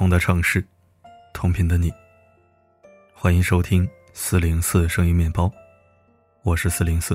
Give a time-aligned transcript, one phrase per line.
[0.00, 0.66] 同的城市，
[1.34, 1.92] 同频的你。
[3.12, 5.52] 欢迎收听四零四声音面包，
[6.42, 7.14] 我是四零四。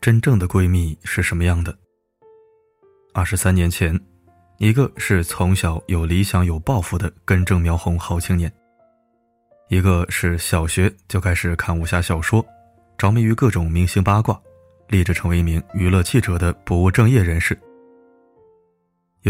[0.00, 1.72] 真正的闺蜜是什么样的？
[3.14, 3.96] 二十三年前，
[4.56, 8.52] 一个是从小有理想、有抱负的根正苗红好青年，
[9.68, 12.44] 一个是小学就开始看武侠小说，
[12.96, 14.36] 着迷于各种明星八卦，
[14.88, 17.56] 立志成为一名娱乐记者的不务正业人士。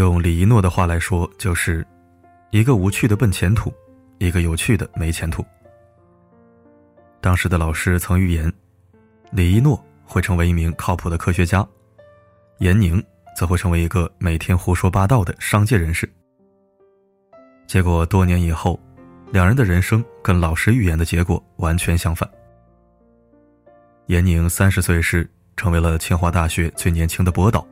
[0.05, 1.85] 用李一诺的话来说，就是
[2.51, 3.73] 一个无趣的奔前途，
[4.17, 5.45] 一个有趣的没前途。
[7.21, 8.51] 当时的老师曾预言，
[9.31, 11.67] 李一诺会成为一名靠谱的科学家，
[12.59, 13.03] 严宁
[13.35, 16.09] 则会成为一个每天胡说八道的商界人士。
[17.67, 18.79] 结果多年以后，
[19.31, 22.29] 两人的人生跟老师预言的结果完全相反。
[24.07, 27.67] 严宁三十岁时成为了清华大学最年轻的博导。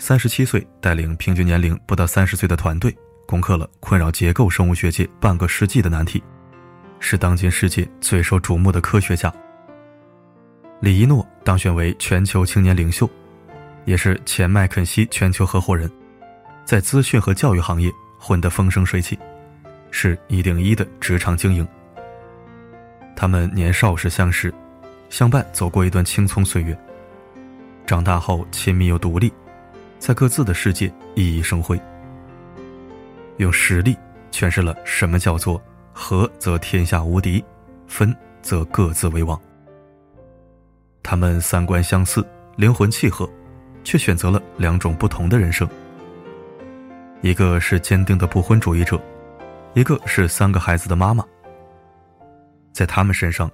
[0.00, 6.22] 三十七岁，带领平均年龄不到三十岁的团队，攻克了困扰结构生物学界半个世纪的难题，
[7.00, 9.30] 是当今世界最受瞩目的科学家。
[10.80, 13.08] 李一诺当选为全球青年领袖，
[13.84, 15.88] 也是前麦肯锡全球合伙人，
[16.64, 19.18] 在资讯和教育行业混得风生水起，
[19.90, 21.68] 是一顶一的职场精英。
[23.14, 24.52] 他们年少时相识，
[25.10, 26.74] 相伴走过一段青葱岁月，
[27.86, 29.30] 长大后亲密又独立。
[30.00, 31.78] 在各自的世界熠熠生辉，
[33.36, 33.94] 用实力
[34.32, 37.44] 诠释了什么叫做“合则天下无敌，
[37.86, 39.38] 分则各自为王”。
[41.04, 42.26] 他们三观相似，
[42.56, 43.28] 灵魂契合，
[43.84, 45.68] 却选择了两种不同的人生。
[47.20, 48.98] 一个是坚定的不婚主义者，
[49.74, 51.22] 一个是三个孩子的妈妈。
[52.72, 53.50] 在他们身上，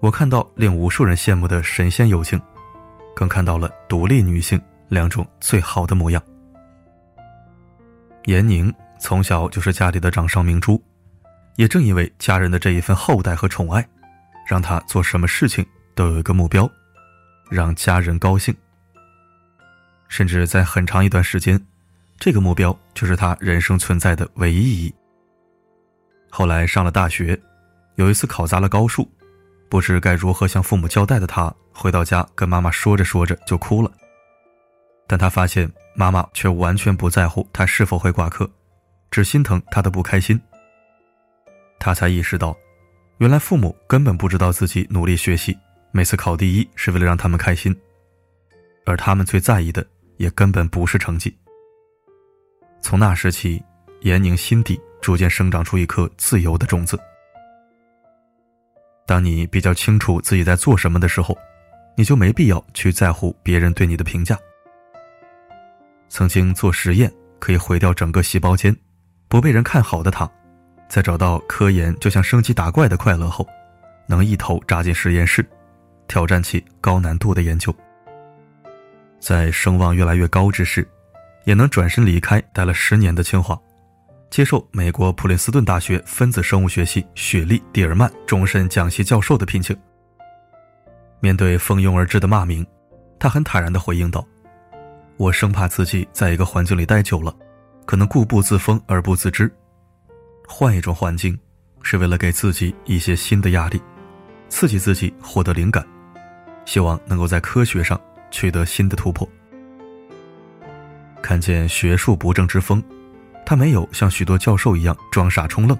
[0.00, 2.40] 我看到令无数人羡慕的神仙友情，
[3.14, 4.60] 更看到了独立女性。
[4.88, 6.22] 两种最好的模样。
[8.24, 10.82] 严宁从小就是家里的掌上明珠，
[11.56, 13.86] 也正因为家人的这一份厚待和宠爱，
[14.46, 15.64] 让他做什么事情
[15.94, 16.70] 都有一个目标，
[17.50, 18.54] 让家人高兴。
[20.08, 21.60] 甚至在很长一段时间，
[22.18, 24.94] 这个目标就是他人生存在的唯一意义。
[26.30, 27.38] 后来上了大学，
[27.96, 29.10] 有一次考砸了高数，
[29.68, 33.90] 不知该如何向父母交代的他，回到家跟妈妈说着说着就哭了。
[35.14, 38.50] 但他发现妈妈却完全不在乎他是否会挂科，
[39.12, 40.40] 只心疼他的不开心。
[41.78, 42.56] 他才意识到，
[43.18, 45.56] 原来父母根本不知道自己努力学习，
[45.92, 47.72] 每次考第一是为了让他们开心，
[48.84, 49.86] 而他们最在意的
[50.16, 51.32] 也根本不是成绩。
[52.80, 53.62] 从那时起，
[54.00, 56.98] 严宁心底逐渐生长出一颗自由的种子。
[59.06, 61.38] 当你比较清楚自己在做什么的时候，
[61.96, 64.36] 你就没必要去在乎别人对你的评价。
[66.14, 68.72] 曾经做实验可以毁掉整个细胞间，
[69.26, 70.30] 不被人看好的他，
[70.88, 73.44] 在找到科研就像升级打怪的快乐后，
[74.06, 75.44] 能一头扎进实验室，
[76.06, 77.74] 挑战起高难度的研究。
[79.18, 80.86] 在声望越来越高之时，
[81.46, 83.60] 也能转身离开待了十年的清华，
[84.30, 89.76] 接受美国普林斯顿大学分子生物学系雪莉·蒂尔曼终身讲席教授的聘请。
[91.18, 92.64] 面对蜂拥而至的骂名，
[93.18, 94.24] 他很坦然地回应道。
[95.16, 97.34] 我生怕自己在一个环境里待久了，
[97.86, 99.50] 可能固步自封而不自知。
[100.48, 101.38] 换一种环境，
[101.82, 103.80] 是为了给自己一些新的压力，
[104.48, 105.86] 刺激自己获得灵感，
[106.64, 109.28] 希望能够在科学上取得新的突破。
[111.22, 112.82] 看见学术不正之风，
[113.46, 115.78] 他没有像许多教授一样装傻充愣，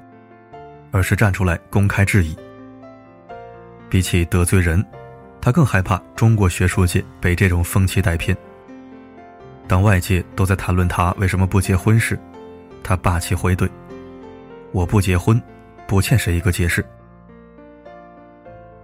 [0.93, 2.37] 而是站出来公开质疑。
[3.91, 4.83] 比起得罪人，
[5.41, 8.37] 他更害怕中国学术界被这种风气带偏。
[9.67, 12.19] 当外界都在谈论他为什么不结婚时，
[12.83, 13.69] 他霸气回怼
[14.73, 15.41] ：“我不结婚，
[15.87, 16.85] 不欠谁一个解释。”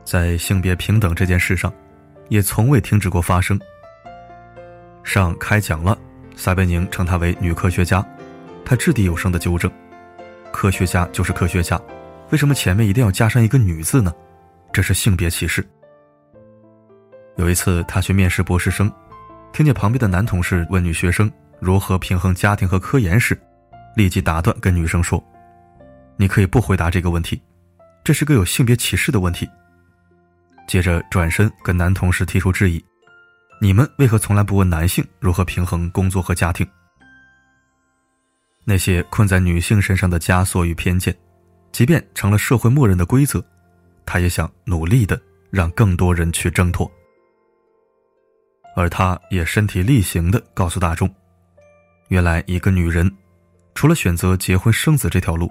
[0.05, 1.73] 在性别平等这件事上，
[2.29, 3.61] 也从未停止过发生。
[5.05, 5.97] 上开讲了，
[6.35, 8.05] 撒贝宁称她为女科学家，
[8.65, 9.71] 她掷地有声的纠正
[10.51, 11.81] ：“科学家就是科学家，
[12.31, 14.13] 为什么前面一定要加上一个女字呢？
[14.73, 15.65] 这是性别歧视。”
[17.37, 18.91] 有一次，他去面试博士生。
[19.53, 23.39] 听见旁边的男同事问女学生如何平衡家庭和科研时，
[23.95, 25.23] 立即打断，跟女生说
[26.17, 27.41] ：“你可以不回答这个问题，
[28.03, 29.49] 这是个有性别歧视的问题。”
[30.67, 32.83] 接着转身跟男同事提出质疑
[33.61, 36.67] ：“你们为何从来不问男性如何平衡工作和家庭？”
[38.65, 41.15] 那些困在女性身上的枷锁与偏见，
[41.73, 43.45] 即便成了社会默认的规则，
[44.07, 45.21] 他也想努力的
[45.51, 46.91] 让更多人去挣脱。
[48.77, 51.13] 而他也身体力行地告诉大众
[52.09, 53.11] ：“原来一个女人，
[53.75, 55.51] 除了选择结婚生子这条路，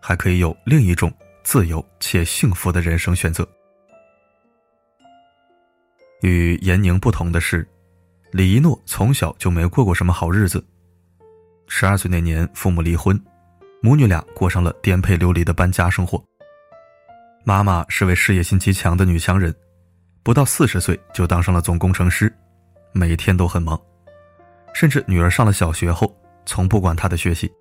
[0.00, 1.12] 还可以有另一种
[1.42, 3.46] 自由且幸福的人生选择。
[6.22, 7.68] 与严宁不同的是，
[8.30, 10.64] 李一诺从小就没过过什么好日子。
[11.66, 13.20] 十二岁那年，父母离婚，
[13.80, 16.22] 母女俩过上了颠沛流离的搬家生活。
[17.44, 19.52] 妈妈是位事业心极强的女强人，
[20.22, 22.32] 不到四十岁就当上了总工程师，
[22.92, 23.80] 每天都很忙。
[24.74, 26.14] 甚至女儿上了小学后，
[26.46, 27.52] 从不管她的学习。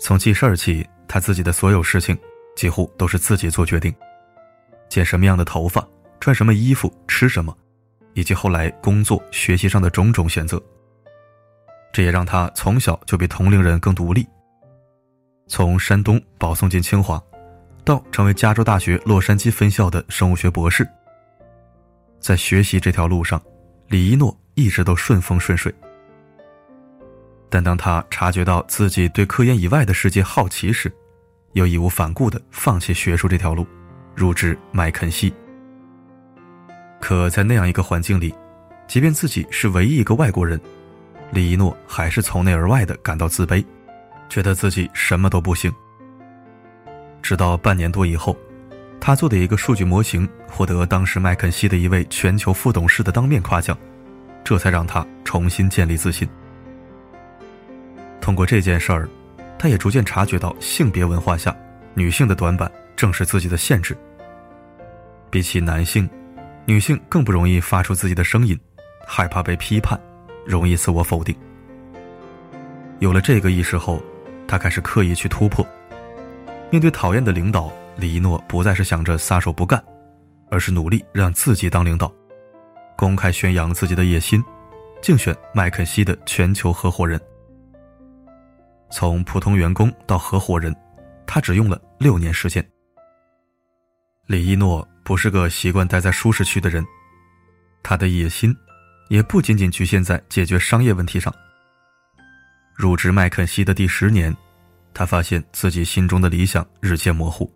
[0.00, 2.18] 从记事儿起，她自己的所有事情
[2.56, 3.94] 几乎都是自己做决定，
[4.88, 5.86] 剪什么样的头发，
[6.20, 7.56] 穿什么衣服，吃什么，
[8.14, 10.60] 以及后来工作、学习上的种种选择。
[11.92, 14.26] 这也让她从小就比同龄人更独立。
[15.46, 17.22] 从山东保送进清华，
[17.84, 20.88] 到成为加州大学洛杉矶分校的生物学博士，
[22.18, 23.40] 在学习这条路上，
[23.92, 24.36] 李一诺。
[24.54, 25.74] 一直都顺风顺水，
[27.48, 30.92] 但当他察觉到自己对科研以外的世界好奇时，
[31.54, 33.66] 又义无反顾地放弃学术这条路，
[34.14, 35.32] 入职麦肯锡。
[37.00, 38.34] 可在那样一个环境里，
[38.86, 40.60] 即便自己是唯一一个外国人，
[41.30, 43.64] 李一诺还是从内而外的感到自卑，
[44.28, 45.72] 觉得自己什么都不行。
[47.22, 48.36] 直到半年多以后，
[49.04, 53.76] 他做的一个数据模型获得当时麦肯锡的一位全球副董事的当面夸奖。
[54.44, 56.28] 这才让他重新建立自信。
[58.20, 59.08] 通过这件事儿，
[59.58, 61.56] 他也逐渐察觉到性别文化下
[61.94, 63.96] 女性的短板正是自己的限制。
[65.30, 66.08] 比起男性，
[66.64, 68.58] 女性更不容易发出自己的声音，
[69.04, 69.98] 害怕被批判，
[70.46, 71.34] 容易自我否定。
[73.00, 74.00] 有了这个意识后，
[74.46, 75.66] 他开始刻意去突破。
[76.70, 79.82] 面对讨厌的领导，李一诺不再是想着撒手不干，
[80.50, 82.12] 而是努力让自己当领导。
[82.96, 84.42] 公开宣扬自己的野心，
[85.00, 87.20] 竞选麦肯锡的全球合伙人。
[88.90, 90.74] 从普通员工到合伙人，
[91.26, 92.66] 他只用了六年时间。
[94.26, 96.84] 李一诺不是个习惯待在舒适区的人，
[97.82, 98.54] 他的野心
[99.08, 101.32] 也不仅仅局限在解决商业问题上。
[102.74, 104.34] 入职麦肯锡的第十年，
[104.94, 107.52] 他发现自己心中的理想日渐模糊。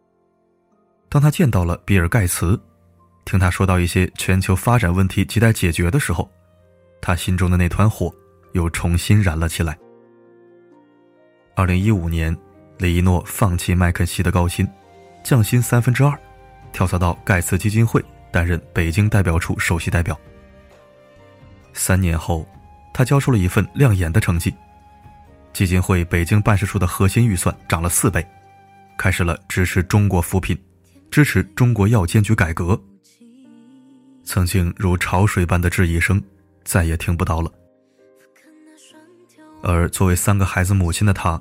[1.16, 2.60] 当他见到了比尔盖茨。
[3.24, 6.30] 听他说到一些全球发展问题亟待解决的时候，
[7.00, 8.14] 他心中的那团火
[8.52, 9.78] 又重新燃了起来。
[11.54, 12.36] 二零一五年，
[12.76, 14.68] 李一诺放弃麦肯锡的高薪，
[15.24, 16.12] 降薪三分之二，
[16.70, 20.14] 跳槽到盖茨基金会担任北京代表处首席代表。
[21.72, 22.46] 三年后，
[22.92, 24.54] 他交出了一份亮眼的成绩，
[25.54, 28.22] 基金会北京办事处的核心预算涨了四倍，
[28.98, 30.54] 开始了支持中国扶贫、
[31.10, 32.80] 支持中国药监局改革。
[34.24, 36.22] 曾经如潮水般的质疑声，
[36.64, 37.52] 再也听不到了。
[39.62, 41.40] 而作为三个孩子母亲的她，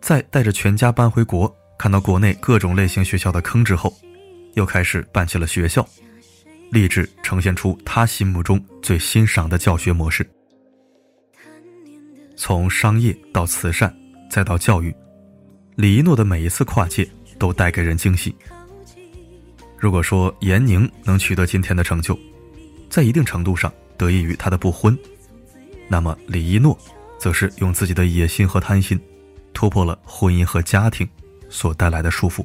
[0.00, 3.94] 在带着全家搬回国，看到国内各种类型学校的坑之后，
[4.54, 5.86] 又开始办起了学校，
[6.70, 10.26] 立志呈现出她心目中最欣赏的教学模式。
[12.36, 13.94] 从商业到慈善，
[14.30, 14.94] 再到教育，
[15.76, 17.08] 李一诺的每一次跨界
[17.38, 18.34] 都带给人惊喜。
[19.84, 22.18] 如果说严宁能取得今天的成就，
[22.88, 24.98] 在一定程度上得益于他的不婚，
[25.88, 26.74] 那么李一诺，
[27.18, 28.98] 则是用自己的野心和贪心，
[29.52, 31.06] 突破了婚姻和家庭
[31.50, 32.42] 所带来的束缚。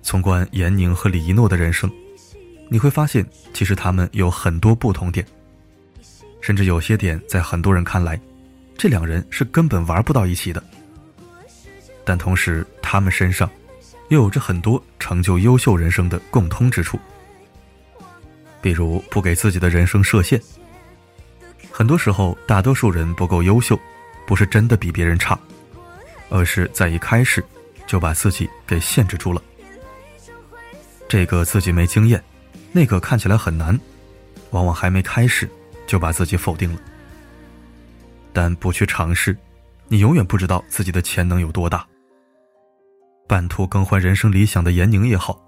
[0.00, 1.92] 纵观严宁和李一诺的人生，
[2.70, 5.22] 你会发现，其实他们有很多不同点，
[6.40, 8.18] 甚至有些点在很多人看来，
[8.78, 10.64] 这两人是根本玩不到一起的。
[12.06, 13.50] 但同时，他们身上。
[14.12, 17.00] 又有着很多成就优秀人生的共通之处，
[18.60, 20.38] 比如不给自己的人生设限。
[21.70, 23.80] 很多时候，大多数人不够优秀，
[24.26, 25.38] 不是真的比别人差，
[26.28, 27.42] 而是在一开始
[27.86, 29.42] 就把自己给限制住了。
[31.08, 32.22] 这个自己没经验，
[32.70, 33.80] 那个看起来很难，
[34.50, 35.48] 往往还没开始
[35.86, 36.78] 就把自己否定了。
[38.30, 39.34] 但不去尝试，
[39.88, 41.86] 你永远不知道自己的潜能有多大。
[43.32, 45.42] 半途更换人生理想的严宁也好，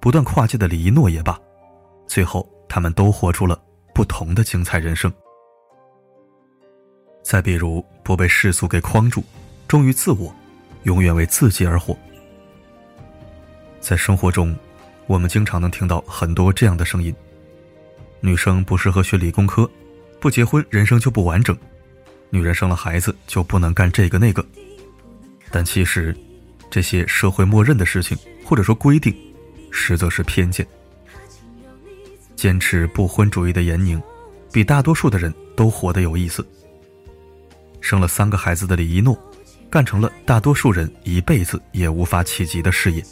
[0.00, 1.38] 不断跨界的李一诺也罢，
[2.04, 3.56] 最后他们都活出了
[3.94, 5.08] 不同的精彩人生。
[7.22, 9.22] 再比如，不被世俗给框住，
[9.68, 10.34] 忠于自我，
[10.82, 11.96] 永远为自己而活。
[13.78, 14.52] 在生活中，
[15.06, 17.14] 我们经常能听到很多这样的声音：
[18.18, 19.70] 女生不适合学理工科，
[20.18, 21.54] 不结婚人生就不完整；
[22.30, 24.44] 女人生了孩子就不能干这个那个。
[25.52, 26.12] 但其实。
[26.70, 29.14] 这些社会默认的事情，或者说规定，
[29.70, 30.66] 实则是偏见。
[32.36, 34.00] 坚持不婚主义的严宁，
[34.52, 36.46] 比大多数的人都活得有意思，
[37.80, 39.18] 生了三个孩子的李一诺，
[39.68, 43.02] 干成了大多数人一辈子也无法企及的事业。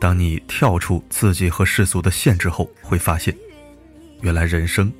[0.00, 3.34] 当你跳出自己和世俗的限制后，会发现，
[4.20, 4.92] 原来人生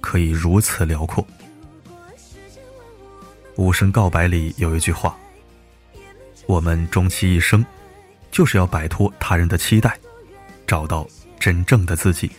[0.00, 1.26] 可以如此辽阔。
[3.56, 5.16] 无声告白里有一句话
[6.46, 7.64] ：“我们终其一生，
[8.30, 9.98] 就是要摆脱他人的期待，
[10.66, 11.06] 找到
[11.38, 12.30] 真正的自己。”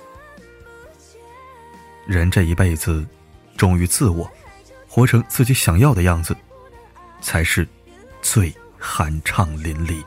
[2.06, 3.06] 人这一辈子，
[3.56, 4.30] 忠于自我，
[4.88, 6.36] 活成自己想要的样子，
[7.22, 7.68] 才是
[8.22, 10.04] 最酣畅淋漓。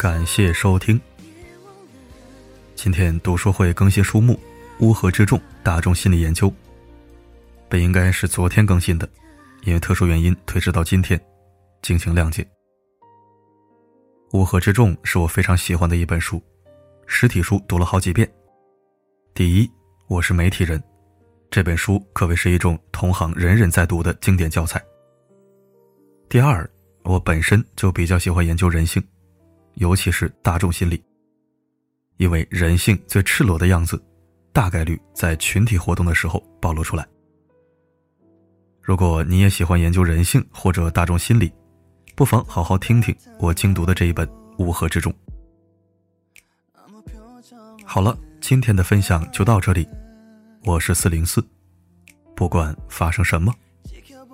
[0.00, 0.98] 感谢收听。
[2.74, 4.32] 今天读书会更新书目
[4.78, 6.48] 《乌合之众：大众心理研究》，
[7.68, 9.06] 本应该是昨天更新的，
[9.64, 11.20] 因为特殊原因推迟到今天，
[11.82, 12.42] 敬请谅解。
[14.32, 16.42] 《乌合之众》是我非常喜欢的一本书，
[17.06, 18.26] 实体书读了好几遍。
[19.34, 19.70] 第一，
[20.06, 20.82] 我是媒体人，
[21.50, 24.82] 这本书可谓是一种同行人人在读的经典教材。
[26.26, 26.66] 第二，
[27.02, 29.06] 我本身就比较喜欢研究人性。
[29.74, 31.02] 尤其是大众心理，
[32.16, 34.02] 因为人性最赤裸的样子，
[34.52, 37.06] 大概率在群体活动的时候暴露出来。
[38.80, 41.52] 如果你也喜欢研究人性或者大众心理，
[42.16, 44.26] 不妨好好听听我精读的这一本
[44.58, 45.12] 《乌合之众》。
[47.84, 49.88] 好了，今天的分享就到这里，
[50.64, 51.44] 我是四零四，
[52.34, 53.54] 不管发生什么，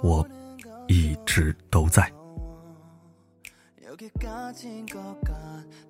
[0.03, 0.27] 我
[0.89, 2.11] 一直都在。
[3.97, 5.19] 여기까지인 것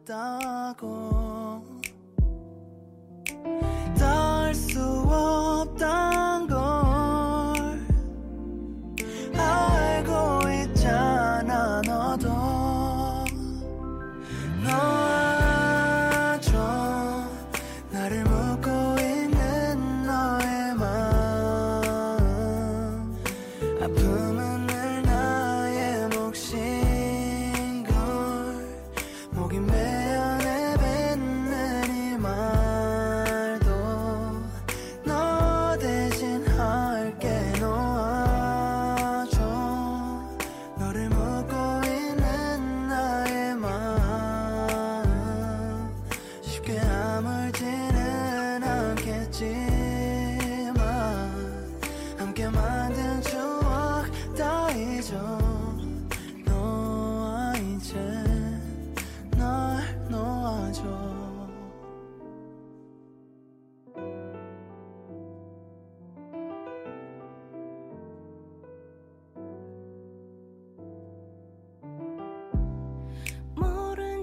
[0.06, 1.64] 같다고.
[3.98, 6.15] 닿을 수 없단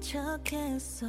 [0.04, 1.08] 척했어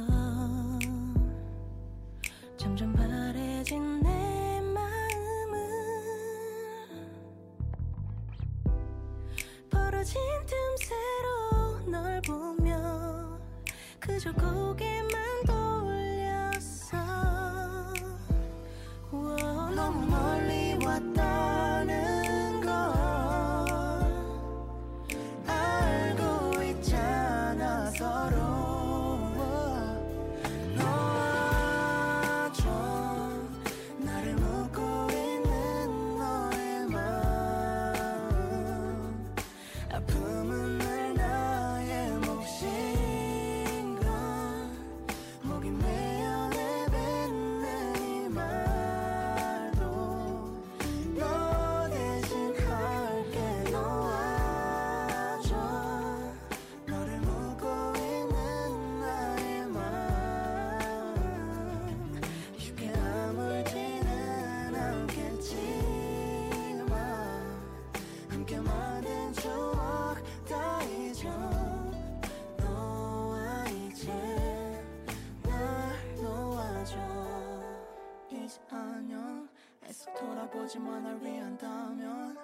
[80.55, 82.37] 보지만 날 위한다면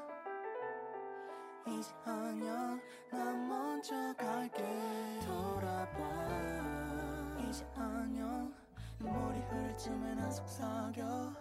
[1.65, 2.77] 이제 아니야.
[3.10, 4.62] 난 먼저 갈게.
[5.25, 6.01] 돌아봐.
[7.39, 8.50] 이제 아니야.
[9.00, 11.34] 눈물이 흐를 쯤에 난 속삭여.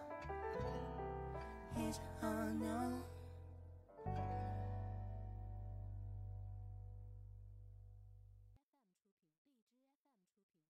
[1.77, 3.10] 이제 아니야